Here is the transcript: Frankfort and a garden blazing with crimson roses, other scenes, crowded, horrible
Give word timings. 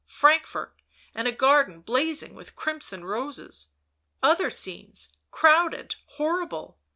Frankfort 0.07 0.73
and 1.13 1.27
a 1.27 1.31
garden 1.31 1.81
blazing 1.81 2.33
with 2.33 2.55
crimson 2.55 3.05
roses, 3.05 3.67
other 4.23 4.49
scenes, 4.49 5.15
crowded, 5.29 5.93
horrible 6.17 6.79